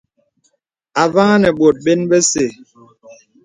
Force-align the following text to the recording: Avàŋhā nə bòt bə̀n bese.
Avàŋhā 1.01 1.35
nə 1.41 1.49
bòt 1.57 1.75
bə̀n 1.83 2.01
bese. 2.09 2.45